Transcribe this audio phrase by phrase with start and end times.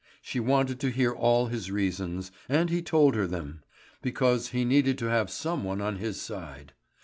[0.23, 3.61] She wanted to hear all his reasons, and he told her them,
[4.01, 6.73] because he needed to have some one on his side.